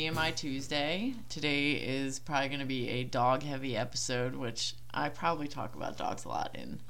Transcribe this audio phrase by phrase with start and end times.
[0.00, 1.12] TMI Tuesday.
[1.28, 5.98] Today is probably going to be a dog heavy episode, which I probably talk about
[5.98, 6.80] dogs a lot in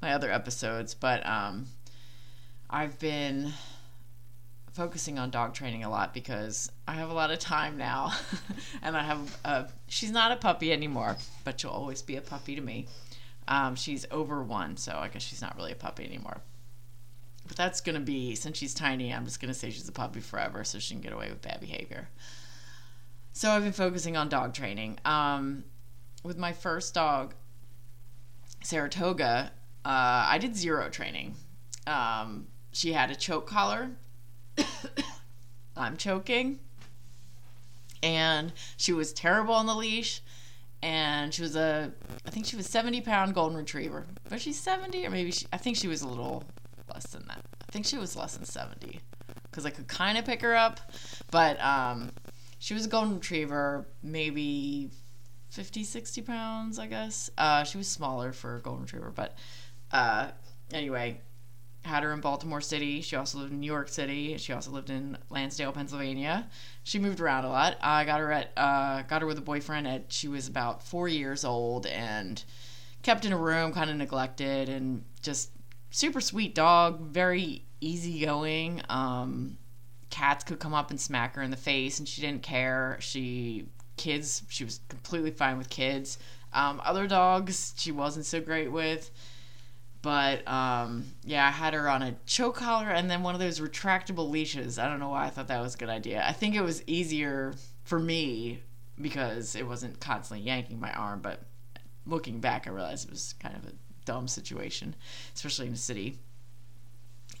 [0.00, 1.66] my other episodes, but um,
[2.70, 3.52] I've been
[4.74, 8.12] focusing on dog training a lot because I have a lot of time now,
[8.82, 9.66] and I have a.
[9.88, 12.86] She's not a puppy anymore, but she'll always be a puppy to me.
[13.48, 16.40] Um, she's over one, so I guess she's not really a puppy anymore.
[17.48, 19.12] But that's gonna be since she's tiny.
[19.12, 21.58] I'm just gonna say she's a puppy forever, so she can get away with bad
[21.60, 22.06] behavior.
[23.32, 24.98] So I've been focusing on dog training.
[25.04, 25.64] Um,
[26.22, 27.34] with my first dog,
[28.62, 29.50] Saratoga,
[29.84, 31.34] uh, I did zero training.
[31.86, 33.90] Um, she had a choke collar.
[35.76, 36.60] I'm choking.
[38.02, 40.20] And she was terrible on the leash.
[40.82, 41.92] And she was a,
[42.26, 44.06] I think she was 70 pound golden retriever.
[44.30, 46.44] Was she 70 or maybe she, I think she was a little
[46.92, 47.40] less than that.
[47.62, 49.00] I think she was less than 70
[49.50, 50.80] because I could kind of pick her up.
[51.30, 52.10] But um,
[52.62, 54.88] she was a golden retriever, maybe
[55.50, 57.28] 50, 60 pounds, I guess.
[57.36, 59.10] Uh, she was smaller for a golden retriever.
[59.12, 59.36] But
[59.90, 60.28] uh,
[60.72, 61.20] anyway,
[61.84, 63.00] had her in Baltimore City.
[63.00, 64.36] She also lived in New York City.
[64.36, 66.48] She also lived in Lansdale, Pennsylvania.
[66.84, 67.78] She moved around a lot.
[67.80, 71.08] I got her at uh, got her with a boyfriend at she was about four
[71.08, 72.44] years old and
[73.02, 75.50] kept in a room, kind of neglected, and just
[75.90, 78.82] super sweet dog, very easygoing.
[78.88, 79.58] Um,
[80.12, 82.98] cats could come up and smack her in the face, and she didn't care.
[83.00, 86.18] She kids, she was completely fine with kids.
[86.52, 89.10] Um, other dogs, she wasn't so great with.
[90.02, 93.60] But um, yeah, I had her on a choke collar and then one of those
[93.60, 94.78] retractable leashes.
[94.78, 96.24] I don't know why I thought that was a good idea.
[96.26, 98.62] I think it was easier for me
[99.00, 101.20] because it wasn't constantly yanking my arm.
[101.20, 101.40] But
[102.04, 103.72] looking back, I realized it was kind of a
[104.04, 104.94] dumb situation,
[105.34, 106.18] especially in the city.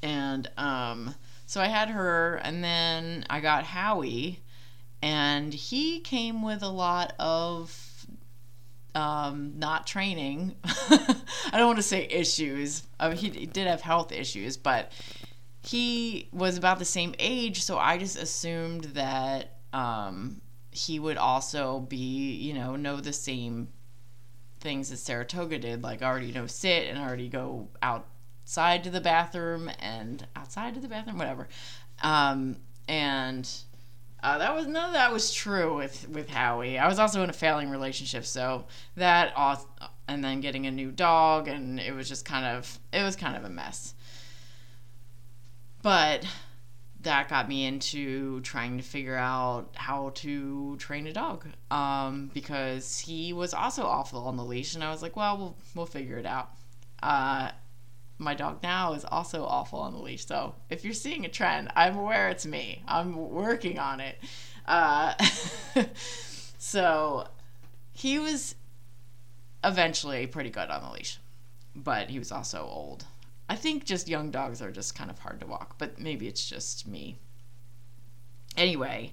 [0.00, 1.14] And um,
[1.46, 4.40] so I had her, and then I got Howie,
[5.02, 8.06] and he came with a lot of
[8.94, 10.56] um, not training.
[10.64, 11.16] I
[11.52, 12.82] don't want to say issues.
[13.00, 14.92] I mean, he, did have health issues, but
[15.62, 21.80] he was about the same age, so I just assumed that um, he would also
[21.80, 23.68] be, you know, know the same
[24.60, 27.68] things that Saratoga did, like already know sit and already go
[28.52, 31.48] outside to the bathroom and outside to the bathroom, whatever.
[32.02, 33.48] Um, and
[34.22, 36.78] uh, that was none of that was true with with Howie.
[36.78, 39.32] I was also in a failing relationship, so that
[40.06, 43.38] and then getting a new dog, and it was just kind of it was kind
[43.38, 43.94] of a mess.
[45.80, 46.26] But
[47.00, 52.98] that got me into trying to figure out how to train a dog um, because
[52.98, 56.18] he was also awful on the leash, and I was like, well, we'll we'll figure
[56.18, 56.50] it out.
[57.02, 57.50] Uh,
[58.22, 60.26] my dog now is also awful on the leash.
[60.26, 62.82] So if you're seeing a trend, I'm aware it's me.
[62.86, 64.18] I'm working on it.
[64.66, 65.14] Uh,
[66.58, 67.26] so
[67.92, 68.54] he was
[69.64, 71.18] eventually pretty good on the leash,
[71.74, 73.04] but he was also old.
[73.48, 76.48] I think just young dogs are just kind of hard to walk, but maybe it's
[76.48, 77.18] just me.
[78.56, 79.12] Anyway,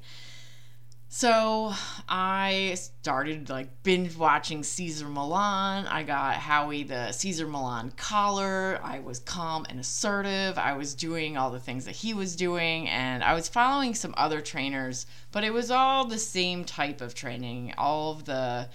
[1.12, 1.74] so
[2.08, 5.88] I started like binge watching Cesar Millan.
[5.88, 8.80] I got Howie the Cesar Millan collar.
[8.84, 10.60] I was calm and assertive.
[10.60, 14.14] I was doing all the things that he was doing, and I was following some
[14.18, 17.74] other trainers, but it was all the same type of training.
[17.76, 18.70] All of the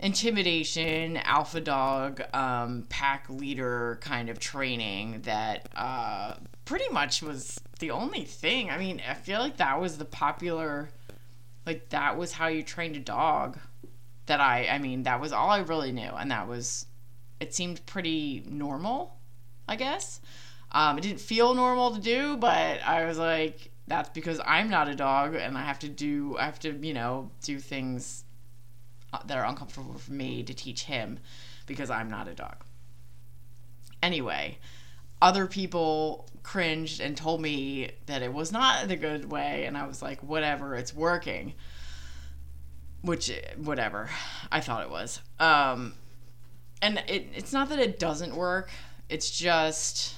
[0.00, 6.34] intimidation, alpha dog, um, pack leader kind of training that uh,
[6.64, 8.68] pretty much was the only thing.
[8.68, 10.90] I mean, I feel like that was the popular
[11.66, 13.58] like that was how you trained a dog
[14.26, 16.86] that i i mean that was all i really knew and that was
[17.40, 19.16] it seemed pretty normal
[19.68, 20.20] i guess.
[20.74, 24.88] Um, it didn't feel normal to do but i was like that's because i'm not
[24.88, 28.24] a dog and i have to do i have to you know do things
[29.12, 31.18] uh, that are uncomfortable for me to teach him
[31.66, 32.64] because i'm not a dog.
[34.02, 34.58] Anyway
[35.22, 39.86] other people cringed and told me that it was not the good way and i
[39.86, 41.54] was like whatever it's working.
[43.02, 44.10] Which whatever
[44.50, 45.20] i thought it was.
[45.40, 45.94] Um
[46.82, 48.70] and it, it's not that it doesn't work
[49.08, 50.14] it's just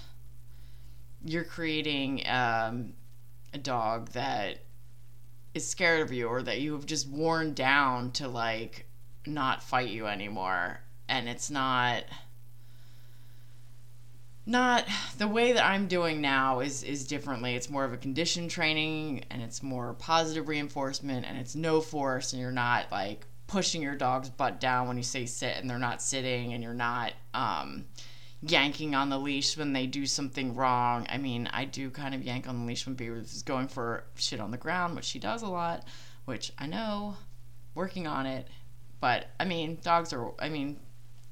[1.25, 2.93] you're creating um,
[3.53, 4.59] a dog that
[5.55, 8.87] is scared of you or that you have just worn down to like
[9.27, 10.81] not fight you anymore.
[11.09, 12.05] And it's not
[14.47, 14.85] not
[15.17, 17.55] the way that I'm doing now is is differently.
[17.55, 22.33] It's more of a condition training and it's more positive reinforcement and it's no force
[22.33, 25.79] and you're not like pushing your dog's butt down when you say sit and they're
[25.79, 27.85] not sitting and you're not um,
[28.43, 31.07] yanking on the leash when they do something wrong.
[31.09, 34.05] I mean, I do kind of yank on the leash when Beaver is going for
[34.17, 35.87] shit on the ground, which she does a lot,
[36.25, 37.17] which I know,
[37.75, 38.49] working on it.
[39.01, 40.79] But I mean, dogs are, I mean,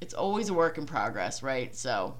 [0.00, 1.74] it's always a work in progress, right?
[1.74, 2.16] So,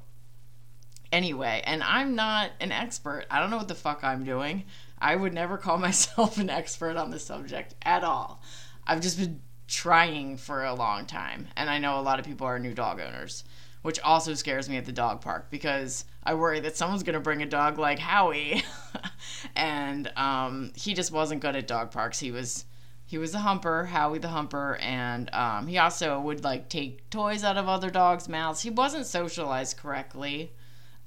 [1.12, 3.26] anyway, and I'm not an expert.
[3.30, 4.64] I don't know what the fuck I'm doing.
[4.98, 8.42] I would never call myself an expert on the subject at all.
[8.86, 12.46] I've just been trying for a long time, and I know a lot of people
[12.46, 13.44] are new dog owners,
[13.82, 17.42] which also scares me at the dog park because I worry that someone's gonna bring
[17.42, 18.64] a dog like Howie,
[19.56, 22.18] and um, he just wasn't good at dog parks.
[22.18, 22.64] He was
[23.04, 27.44] he was a humper, Howie the humper, and um, he also would like take toys
[27.44, 28.62] out of other dogs' mouths.
[28.62, 30.52] He wasn't socialized correctly.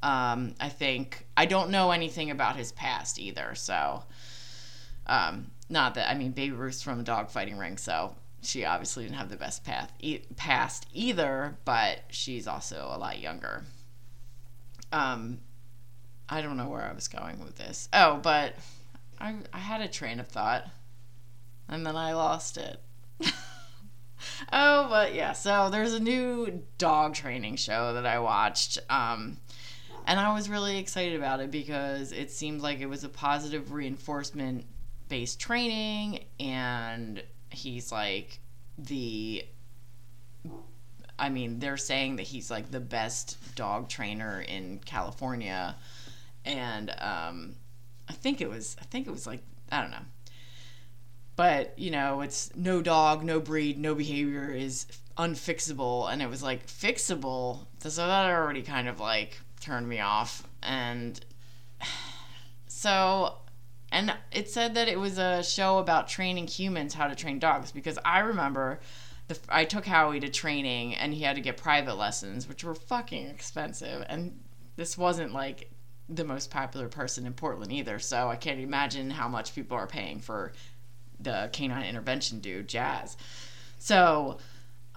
[0.05, 4.03] Um, I think I don't know anything about his past either, so
[5.07, 8.13] um, not that I mean Baby Ruth's from a dog fighting ring, so
[8.43, 13.17] she obviously didn't have the best path e- past either, but she's also a lot
[13.19, 13.63] younger.
[14.91, 15.39] Um,
[16.29, 17.89] I don't know where I was going with this.
[17.91, 18.53] Oh, but
[19.19, 20.67] I I had a train of thought,
[21.67, 22.79] and then I lost it.
[24.53, 25.33] oh, but yeah.
[25.33, 28.77] So there's a new dog training show that I watched.
[28.87, 29.37] Um,
[30.05, 33.71] and I was really excited about it because it seemed like it was a positive
[33.71, 34.65] reinforcement
[35.09, 38.39] based training and he's like
[38.77, 39.45] the
[41.17, 45.75] I mean, they're saying that he's like the best dog trainer in California
[46.43, 47.55] and um
[48.07, 49.41] I think it was I think it was like
[49.71, 50.05] I don't know.
[51.35, 54.85] But, you know, it's no dog, no breed, no behavior is
[55.17, 57.65] unfixable and it was like fixable.
[57.79, 60.47] So that already kind of like turned me off.
[60.61, 61.19] And
[62.67, 63.37] so,
[63.91, 67.71] and it said that it was a show about training humans how to train dogs
[67.71, 68.79] because I remember
[69.27, 72.75] the, I took Howie to training and he had to get private lessons, which were
[72.75, 74.05] fucking expensive.
[74.07, 74.39] And
[74.75, 75.71] this wasn't like
[76.07, 77.97] the most popular person in Portland either.
[77.97, 80.53] So I can't imagine how much people are paying for
[81.19, 83.17] the canine intervention dude, Jas.
[83.79, 84.37] So,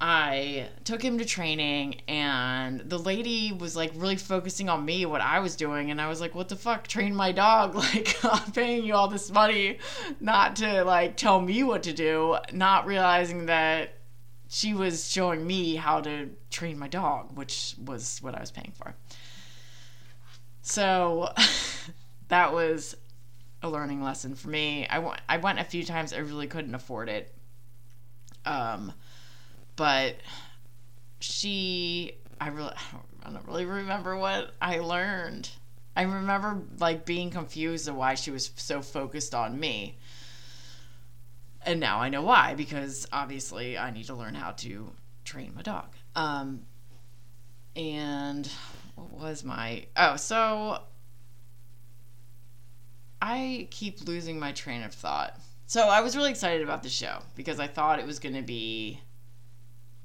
[0.00, 5.20] I took him to training and the lady was like really focusing on me what
[5.20, 6.86] I was doing and I was like what the fuck?
[6.86, 7.74] Train my dog.
[7.88, 9.78] Like I'm paying you all this money
[10.20, 13.94] not to like tell me what to do not realizing that
[14.48, 18.72] she was showing me how to train my dog which was what I was paying
[18.76, 18.94] for.
[20.62, 21.32] So
[22.28, 22.96] that was
[23.62, 24.86] a learning lesson for me.
[24.86, 27.34] I went I went a few times I really couldn't afford it.
[28.44, 28.92] Um
[29.78, 30.16] but
[31.20, 32.74] she I really
[33.22, 35.48] I don't really remember what I learned.
[35.96, 39.96] I remember like being confused of why she was so focused on me.
[41.64, 44.92] And now I know why because obviously I need to learn how to
[45.24, 45.94] train my dog.
[46.14, 46.62] Um
[47.76, 48.50] and
[48.96, 50.82] what was my Oh, so
[53.22, 55.38] I keep losing my train of thought.
[55.66, 58.42] So I was really excited about the show because I thought it was going to
[58.42, 59.02] be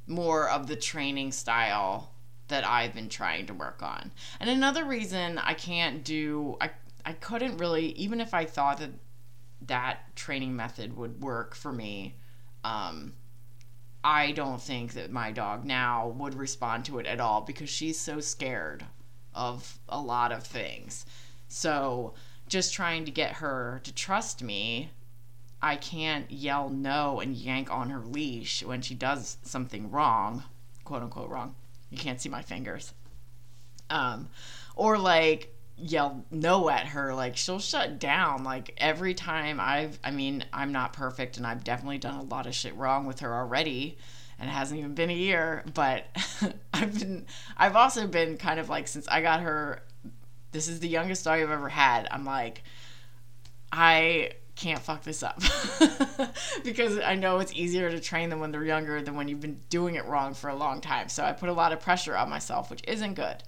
[0.07, 2.11] more of the training style
[2.47, 4.11] that I've been trying to work on.
[4.39, 6.71] And another reason I can't do I
[7.05, 8.91] I couldn't really even if I thought that
[9.67, 12.15] that training method would work for me
[12.63, 13.13] um
[14.03, 17.99] I don't think that my dog now would respond to it at all because she's
[17.99, 18.85] so scared
[19.33, 21.05] of a lot of things.
[21.47, 22.13] So,
[22.49, 24.91] just trying to get her to trust me
[25.63, 30.43] I can't yell no and yank on her leash when she does something wrong,
[30.83, 31.55] quote unquote wrong.
[31.89, 32.93] You can't see my fingers.
[33.89, 34.27] Um,
[34.75, 40.11] or like yell no at her like she'll shut down like every time i've i
[40.11, 43.33] mean i'm not perfect and i've definitely done a lot of shit wrong with her
[43.33, 43.97] already
[44.37, 46.05] and it hasn't even been a year but
[46.73, 47.25] i've been
[47.57, 49.81] i've also been kind of like since i got her
[50.51, 52.63] this is the youngest dog i've ever had i'm like
[53.71, 54.29] i
[54.63, 55.41] can't fuck this up
[56.63, 59.59] because I know it's easier to train them when they're younger than when you've been
[59.69, 61.09] doing it wrong for a long time.
[61.09, 63.43] So I put a lot of pressure on myself, which isn't good.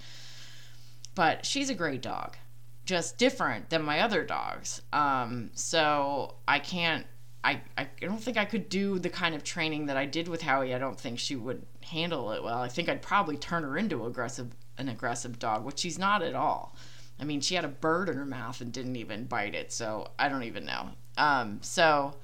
[1.15, 2.35] But she's a great dog,
[2.83, 4.81] just different than my other dogs.
[4.91, 7.07] Um, so I can't.
[7.45, 10.41] I, I don't think I could do the kind of training that I did with
[10.41, 10.75] Howie.
[10.75, 12.57] I don't think she would handle it well.
[12.57, 16.35] I think I'd probably turn her into aggressive an aggressive dog, which she's not at
[16.35, 16.75] all.
[17.17, 20.09] I mean, she had a bird in her mouth and didn't even bite it, so
[20.19, 20.89] I don't even know.
[21.17, 22.15] Um, so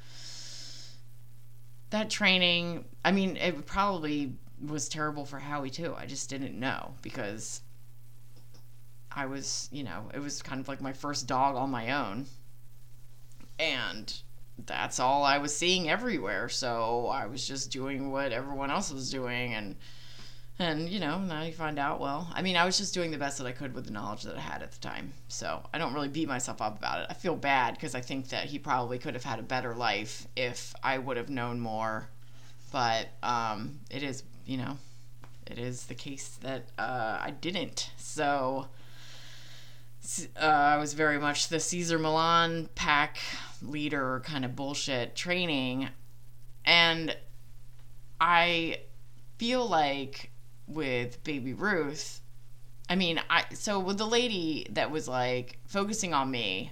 [1.91, 4.33] that training, I mean, it probably
[4.65, 5.95] was terrible for Howie too.
[5.98, 7.62] I just didn't know because
[9.12, 12.25] I was, you know, it was kind of like my first dog on my own.
[13.60, 14.13] And
[14.65, 16.50] that's all I was seeing everywhere.
[16.50, 19.75] So I was just doing what everyone else was doing and
[20.62, 23.18] And, you know, now you find out, well, I mean, I was just doing the
[23.18, 25.12] best that I could with the knowledge that I had at the time.
[25.27, 27.08] So I don't really beat myself up about it.
[27.10, 30.27] I feel bad because I think that he probably could have had a better life
[30.36, 32.10] if I would have known more.
[32.72, 34.77] But um, it is, you know,
[35.48, 37.89] it is the case that uh, I didn't.
[37.98, 38.68] So
[40.39, 43.18] uh, I was very much the Cesar Millan pack
[43.63, 45.89] leader kind of bullshit training.
[46.65, 47.18] And
[48.20, 48.82] I
[49.39, 50.30] feel like
[50.74, 52.22] with Baby Ruth,
[52.90, 56.72] I mean, I so with the lady that was like focusing on me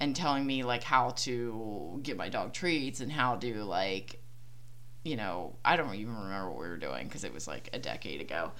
[0.00, 4.20] and telling me like how to get my dog treats and how to like
[5.04, 7.78] you know, I don't even remember what we were doing because it was like a
[7.78, 8.52] decade ago.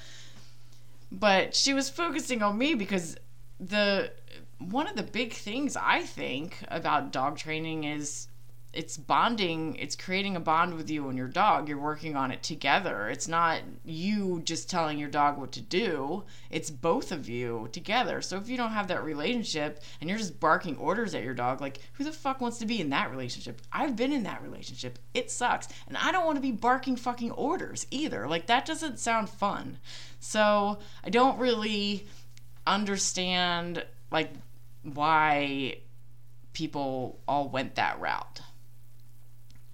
[1.13, 3.17] But she was focusing on me because
[3.59, 4.11] the
[4.59, 8.29] one of the big things I think about dog training is
[8.73, 11.69] it's bonding it's creating a bond with you and your dog.
[11.69, 13.09] You're working on it together.
[13.09, 16.23] It's not you just telling your dog what to do.
[16.51, 18.23] It's both of you together.
[18.23, 21.61] So if you don't have that relationship and you're just barking orders at your dog
[21.61, 23.61] like who the fuck wants to be in that relationship?
[23.73, 25.01] I've been in that relationship.
[25.15, 25.67] It sucks.
[25.89, 28.29] And i don't want to be barking fucking orders either.
[28.29, 29.79] Like that doesn't sound fun.
[30.21, 32.07] So i don't really
[32.67, 34.33] understand like
[34.85, 35.79] why
[36.53, 38.41] people all went that route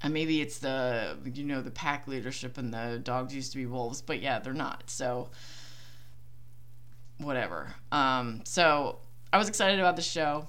[0.03, 3.67] and maybe it's the you know the pack leadership and the dogs used to be
[3.67, 5.29] wolves but yeah they're not so
[7.19, 7.75] whatever.
[7.93, 8.99] Um so
[9.33, 10.47] i was excited about the show.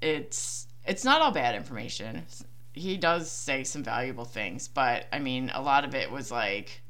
[0.00, 2.24] It's it's not all bad information.
[2.72, 6.82] He does say some valuable things but i mean a lot of it was like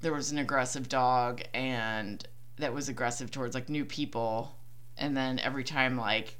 [0.00, 2.26] there was an aggressive dog and
[2.58, 4.54] that was aggressive towards like new people.
[4.96, 6.36] And then every time like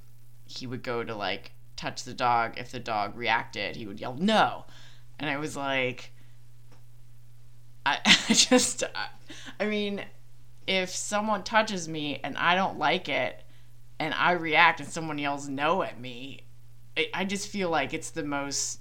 [0.46, 4.14] he would go to like touch the dog, if the dog reacted, he would yell
[4.14, 4.66] no,
[5.18, 6.12] and I was like,
[7.86, 8.84] I, I just,
[9.58, 10.04] I, mean,
[10.66, 13.42] if someone touches me and I don't like it,
[13.98, 16.44] and I react and someone yells no at me,
[16.96, 18.80] I, I just feel like it's the most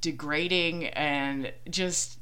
[0.00, 2.18] degrading and just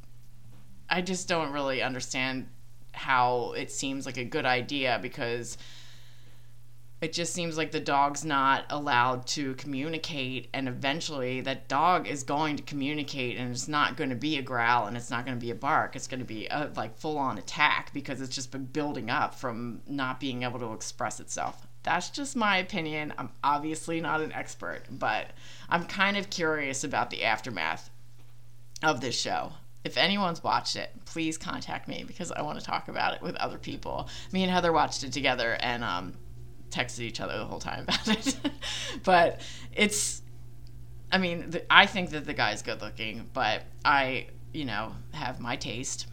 [0.89, 2.49] I just don't really understand
[2.93, 5.59] how it seems like a good idea because
[7.01, 12.23] it just seems like the dog's not allowed to communicate and eventually that dog is
[12.23, 15.37] going to communicate and it's not going to be a growl and it's not going
[15.37, 15.95] to be a bark.
[15.95, 19.35] It's going to be a like full on attack because it's just been building up
[19.35, 21.67] from not being able to express itself.
[21.83, 23.13] That's just my opinion.
[23.19, 25.31] I'm obviously not an expert but
[25.69, 27.91] i'm kind of curious about the aftermath
[28.83, 29.53] of this show.
[29.85, 33.37] If anyone's watched it, please contact me because I want to talk about it with
[33.37, 34.09] other people.
[34.33, 36.15] Me and Heather watched it together, and um,
[36.77, 38.37] texted each other the whole time about it.
[39.03, 39.41] but
[39.73, 40.23] it's,
[41.11, 45.41] I mean, the, I think that the guy's good looking, but I, you know, have
[45.41, 46.07] my taste,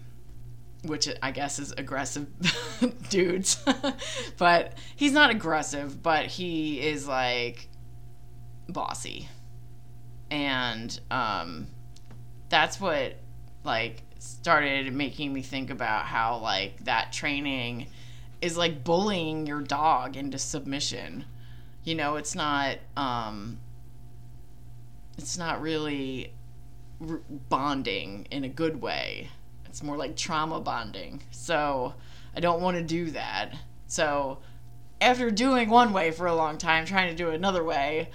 [0.84, 2.28] which I guess is aggressive
[3.10, 3.64] dudes.
[4.38, 7.68] but he's not aggressive, but he is like
[8.70, 9.28] bossy.
[10.32, 11.68] And um,
[12.50, 13.18] that's what,
[13.64, 17.88] like, started making me think about how, like, that training
[18.44, 21.24] is like bullying your dog into submission.
[21.86, 23.58] You know, it's not um
[25.18, 26.34] it's not really
[27.00, 29.30] r- bonding in a good way.
[29.66, 31.24] It's more like trauma bonding.
[31.32, 31.94] So,
[32.36, 33.56] I don't want to do that.
[33.88, 34.40] So,
[35.00, 38.10] after doing one way for a long time, trying to do another way,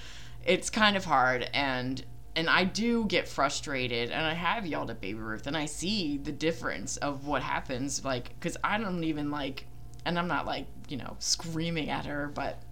[0.45, 2.05] it's kind of hard and
[2.37, 6.19] and I do get frustrated and I have yelled at Baby Ruth and I see
[6.19, 9.68] the difference of what happens like cuz I don't even like
[10.09, 12.63] and I'm not like, you know, screaming at her, but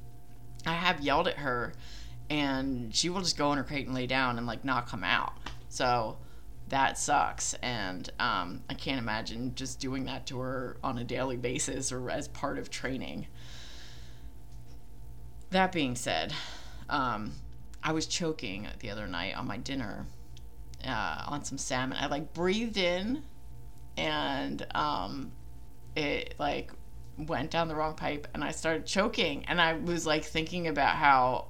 [0.64, 1.75] I have yelled at her
[2.31, 5.05] and she will just go in her crate and lay down and like not come
[5.05, 5.35] out.
[5.69, 6.16] So
[6.69, 11.37] that sucks and um, I can't imagine just doing that to her on a daily
[11.37, 13.26] basis or as part of training.
[15.50, 16.33] That being said,
[16.88, 17.33] um,
[17.83, 20.07] I was choking the other night on my dinner
[20.87, 21.99] uh, on some salmon.
[22.00, 23.25] I like breathed in
[23.99, 25.33] and um,
[25.95, 26.73] it like
[27.18, 29.44] went down the wrong pipe and I started choking.
[29.46, 31.49] And I was like thinking about how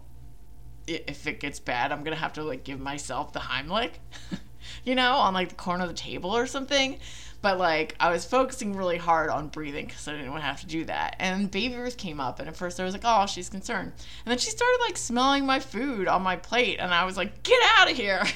[0.86, 3.94] if it gets bad I'm gonna have to like give myself the Heimlich
[4.84, 6.98] you know on like the corner of the table or something.
[7.42, 10.60] But like I was focusing really hard on breathing because I didn't want to have
[10.60, 11.16] to do that.
[11.18, 13.92] And baby Ruth came up and at first I was like oh she's concerned.
[14.24, 17.42] And then she started like smelling my food on my plate and I was like
[17.42, 18.22] get out of here.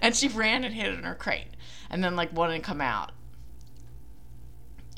[0.00, 1.48] And she ran and hid in her crate.
[1.90, 3.10] And then like wouldn't come out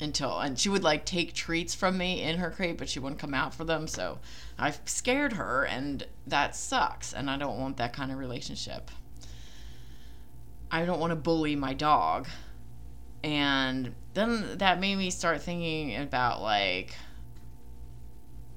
[0.01, 3.19] until and she would like take treats from me in her crate but she wouldn't
[3.19, 4.17] come out for them so
[4.57, 8.89] i scared her and that sucks and i don't want that kind of relationship.
[10.71, 12.27] I don't want to bully my dog.
[13.23, 16.93] And then that made me start thinking about like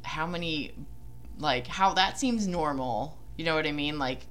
[0.02, 0.72] how many
[1.38, 3.98] like how that seems normal you know what i mean?
[3.98, 4.26] Like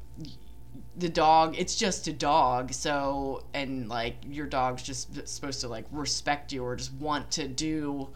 [0.95, 5.85] the dog it's just a dog so and like your dog's just supposed to like
[5.91, 8.09] respect you or just want to do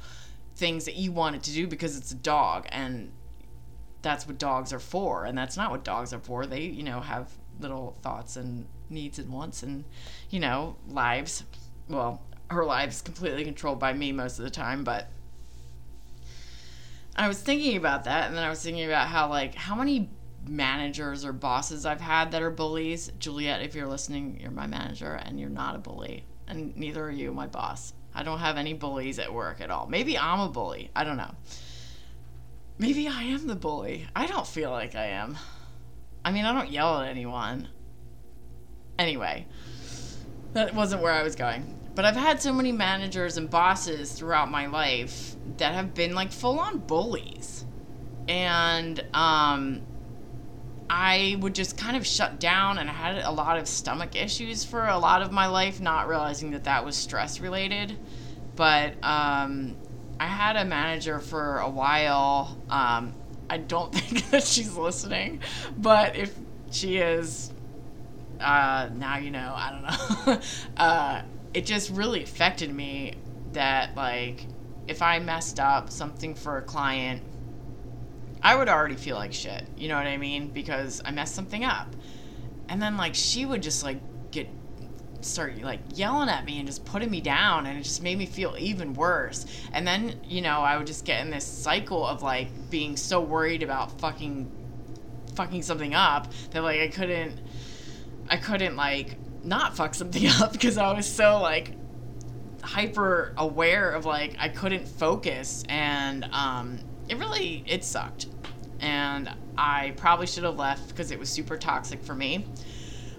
[0.56, 3.12] things that you want it to do because it's a dog and
[4.02, 6.46] that's what dogs are for and that's not what dogs are for.
[6.46, 9.84] They you know have little thoughts and needs and wants and
[10.30, 11.44] you know lives.
[11.90, 12.22] Well
[12.52, 15.10] her life's completely controlled by me most of the time but
[17.16, 20.08] i was thinking about that and then i was thinking about how like how many
[20.48, 23.12] managers or bosses i've had that are bullies.
[23.20, 26.24] Juliet if you're listening you're my manager and you're not a bully.
[26.48, 27.94] And neither are you my boss.
[28.14, 29.88] I don't have any bullies at work at all.
[29.88, 30.92] Maybe i'm a bully.
[30.96, 31.34] I don't know.
[32.78, 34.08] Maybe i am the bully.
[34.16, 35.38] I don't feel like i am.
[36.24, 37.70] I mean i don't yell at anyone.
[38.98, 39.48] Anyway
[40.56, 41.76] that wasn't where i was going.
[41.96, 46.32] But I've had so many managers and bosses throughout my life that have been like
[46.32, 47.66] full on bullies.
[48.28, 49.82] And um,
[50.90, 54.64] I would just kind of shut down and I had a lot of stomach issues
[54.64, 57.98] for a lot of my life, not realizing that that was stress related.
[58.56, 59.76] But um,
[60.20, 62.58] I had a manager for a while.
[62.70, 63.14] Um,
[63.50, 65.42] I don't think that she's listening,
[65.78, 66.34] but if
[66.72, 67.52] she is,
[68.40, 69.54] uh, now you know.
[69.56, 70.42] I don't know.
[70.78, 71.22] uh,
[71.54, 73.16] it just really affected me
[73.54, 74.46] that like
[74.88, 77.22] if I messed up something for a client,
[78.46, 79.66] I would already feel like shit.
[79.76, 80.50] You know what I mean?
[80.50, 81.88] Because I messed something up.
[82.70, 83.98] And then like she would just like
[84.30, 84.48] get
[85.22, 88.28] start like yelling at me and just putting me down and it just made me
[88.28, 89.48] feel even worse.
[89.74, 93.20] And then, you know, I would just get in this cycle of like being so
[93.20, 94.52] worried about fucking
[95.34, 97.40] fucking something up that like I couldn't
[98.30, 101.72] I couldn't like not fuck something up because I was so like
[102.62, 106.78] hyper aware of like I couldn't focus and um,
[107.10, 108.28] it really it sucked
[108.86, 112.46] and I probably should have left because it was super toxic for me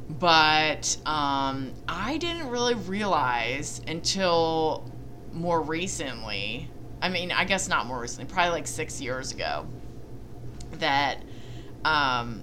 [0.08, 4.90] but um, I didn't really realize until
[5.32, 6.70] more recently
[7.02, 9.66] I mean I guess not more recently probably like six years ago
[10.78, 11.22] that
[11.84, 12.42] um,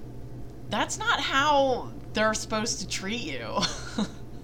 [0.70, 3.60] that's not how they're supposed to treat you.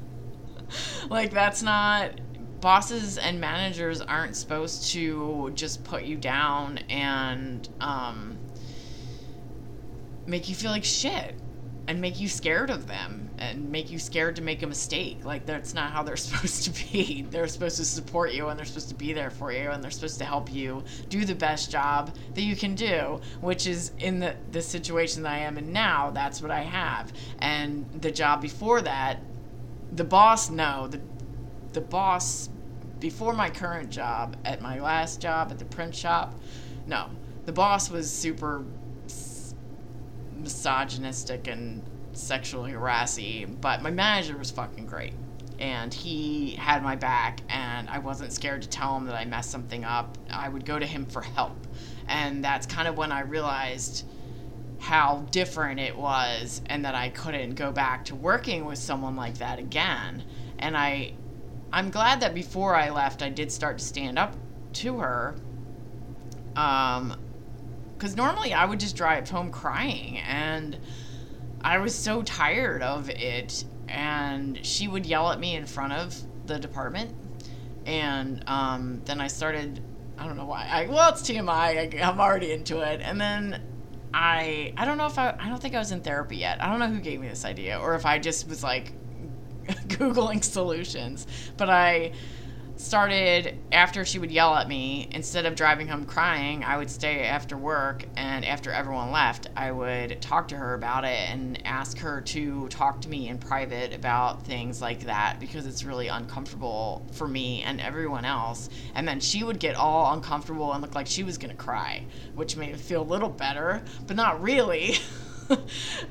[1.09, 2.19] like that's not
[2.59, 8.37] bosses and managers aren't supposed to just put you down and um,
[10.25, 11.35] make you feel like shit
[11.89, 15.25] and make you scared of them and make you scared to make a mistake.
[15.25, 17.25] Like that's not how they're supposed to be.
[17.31, 19.89] They're supposed to support you and they're supposed to be there for you and they're
[19.89, 24.19] supposed to help you do the best job that you can do, which is in
[24.19, 27.11] the the situation that I am in now, that's what I have.
[27.39, 29.19] And the job before that,
[29.91, 31.01] the boss no, the
[31.73, 32.49] the boss
[32.99, 36.39] before my current job at my last job at the print shop,
[36.85, 37.09] no.
[37.45, 38.63] The boss was super
[40.39, 45.13] misogynistic and sexually harassing, but my manager was fucking great.
[45.59, 49.51] And he had my back, and I wasn't scared to tell him that I messed
[49.51, 50.17] something up.
[50.31, 51.67] I would go to him for help.
[52.07, 54.05] And that's kind of when I realized
[54.79, 59.39] how different it was, and that I couldn't go back to working with someone like
[59.39, 60.23] that again.
[60.59, 61.13] And I,
[61.73, 64.35] I'm glad that before I left, I did start to stand up
[64.75, 65.35] to her.
[66.55, 67.19] Um,
[67.99, 70.77] because normally I would just drive home crying, and
[71.61, 73.65] I was so tired of it.
[73.89, 77.13] And she would yell at me in front of the department,
[77.85, 79.81] and um, then I started.
[80.17, 80.67] I don't know why.
[80.69, 81.49] I, well, it's TMI.
[81.49, 83.61] I, I'm already into it, and then
[84.13, 86.63] I I don't know if I I don't think I was in therapy yet.
[86.63, 88.93] I don't know who gave me this idea, or if I just was like
[89.67, 92.13] googling solutions, but I
[92.79, 97.25] started after she would yell at me instead of driving home crying i would stay
[97.25, 101.97] after work and after everyone left i would talk to her about it and ask
[101.97, 107.05] her to talk to me in private about things like that because it's really uncomfortable
[107.11, 108.69] for me and everyone else.
[108.95, 112.05] And then she would get all uncomfortable and look like she was going to cry
[112.35, 114.97] which made me feel a little better but not really.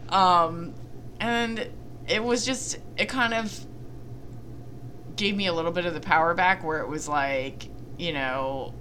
[0.08, 0.74] Um,
[1.20, 1.68] and
[2.08, 3.66] it was just it kind of
[5.18, 8.74] gave me a little bit of the power back where it was like, you know,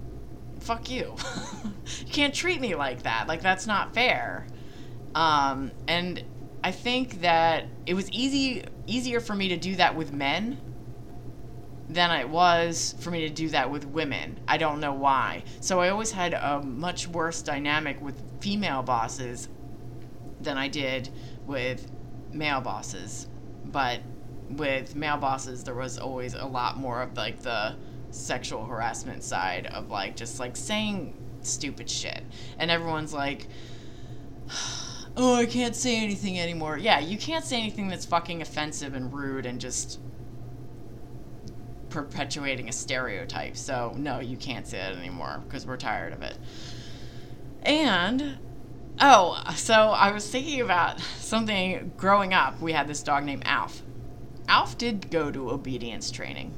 [0.60, 1.16] fuck you.
[2.06, 3.28] you can't treat me like that.
[3.28, 4.48] Like that's not fair.
[5.16, 6.24] Um, and
[6.64, 10.62] I think that it was easy easier for me to do that with men
[11.90, 14.40] than it was for me to do that with women.
[14.48, 15.44] I don't know why.
[15.62, 19.50] So I always had a much worse dynamic with female bosses
[20.42, 21.10] than I did
[21.46, 21.90] with
[22.32, 23.28] male bosses.
[23.66, 24.02] But
[24.50, 27.76] with male bosses, there was always a lot more of like the
[28.12, 32.24] sexual harassment side of like just like saying stupid shit.
[32.58, 33.48] And everyone's like,
[35.18, 36.78] oh, I can't say anything anymore.
[36.78, 40.00] Yeah, you can't say anything that's fucking offensive and rude and just
[41.90, 43.58] perpetuating a stereotype.
[43.58, 46.38] So, no, you can't say it anymore because we're tired of it.
[47.64, 48.38] And,
[49.00, 52.62] oh, so I was thinking about something growing up.
[52.62, 53.82] We had this dog named Alf.
[54.48, 56.54] Alf did go to obedience training.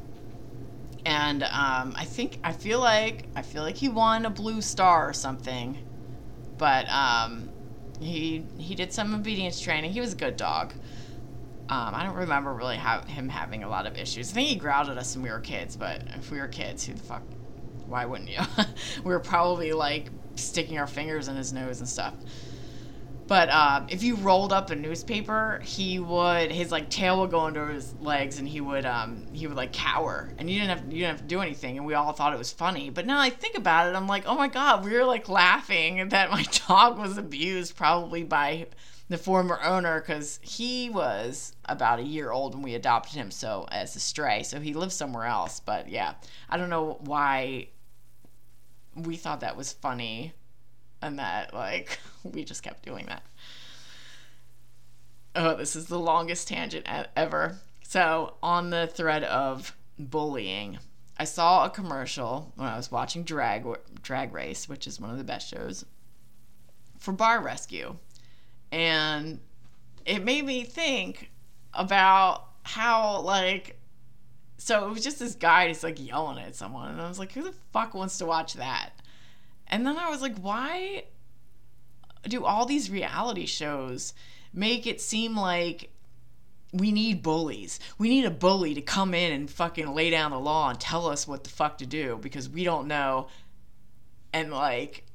[1.06, 5.10] And um, I think I feel like I feel like he won a blue star
[5.10, 5.78] or something,
[6.58, 7.50] but um,
[8.00, 9.92] he he did some obedience training.
[9.92, 10.74] He was a good dog.
[11.70, 14.32] Um, I don't remember really ha- him having a lot of issues.
[14.32, 16.86] I think he growled at us when we were kids, but if we were kids,
[16.86, 17.22] who the fuck?
[17.86, 18.40] Why wouldn't you?
[19.04, 22.16] we were probably like sticking our fingers in his nose and stuff.
[23.30, 27.42] But uh, if you rolled up a newspaper, he would his like tail would go
[27.42, 30.92] under his legs, and he would um, he would like cower, and you didn't have
[30.92, 32.90] you didn't have to do anything, and we all thought it was funny.
[32.90, 36.10] But now I think about it, I'm like, oh my god, we were like laughing
[36.10, 38.66] that my dog was abused probably by
[39.10, 43.68] the former owner because he was about a year old when we adopted him so
[43.72, 44.42] as a stray.
[44.42, 46.16] So he lives somewhere else but yeah.
[46.50, 47.70] I don't know why
[48.96, 50.34] we thought that was funny
[51.02, 53.24] and that like we just kept doing that.
[55.36, 56.86] Oh this is the longest tangent
[57.16, 57.58] ever.
[57.84, 60.80] So on the thread of bullying
[61.18, 63.66] i saw a commercial when i was watching drag
[64.02, 65.84] drag race which is one of the best shows
[67.00, 67.96] for bar rescue.
[68.72, 69.40] And
[70.06, 71.32] it made me think
[71.74, 73.80] about how like
[74.58, 77.32] so it was just this guy just like yelling at someone and i was like
[77.32, 78.90] who the fuck wants to watch that
[79.70, 81.04] and then i was like why
[82.28, 84.14] do all these reality shows
[84.54, 85.90] make it seem like
[86.72, 87.80] we need bullies.
[87.98, 91.08] We need a bully to come in and fucking lay down the law and tell
[91.08, 93.28] us what the fuck to do because we don't know.
[94.34, 95.06] And like,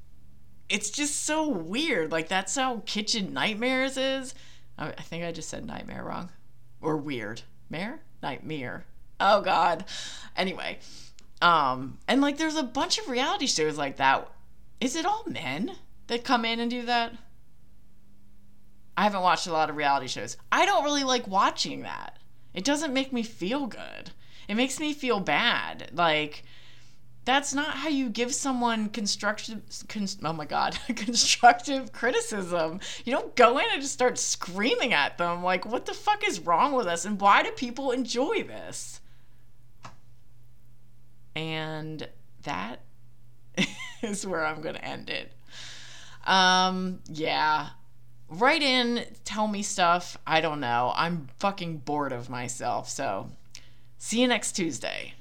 [0.67, 2.11] it's just so weird.
[2.11, 4.35] Like that's how Kitchen Nightmares is.
[4.77, 6.29] I, think I just said nightmare wrong,
[6.81, 7.43] or weird.
[7.69, 8.01] Mare?
[8.21, 8.83] Nightmare.
[9.21, 9.85] Oh God.
[10.35, 10.79] Anyway,
[11.41, 14.29] um, and like there's a bunch of reality shows like that.
[14.79, 15.71] Is it all men
[16.07, 17.13] that come in and do that?
[18.97, 20.37] I haven't watched a lot of reality shows.
[20.51, 22.17] I don't really like watching that.
[22.53, 24.11] It doesn't make me feel good.
[24.47, 25.91] It makes me feel bad.
[25.93, 26.43] Like
[27.25, 33.35] that's not how you give someone constructive con- oh my god constructive criticism you don't
[33.35, 36.85] go in and just start screaming at them like what the fuck is wrong with
[36.85, 39.01] us and why do people enjoy this
[41.35, 42.07] and
[42.43, 42.79] that
[44.11, 45.31] is where i'm gonna end it.
[46.25, 47.69] Um yeah.
[48.29, 50.17] Write in tell me stuff.
[50.25, 50.91] I don't know.
[50.95, 53.29] I'm fucking bored of myself so
[53.97, 55.14] see you next tuesday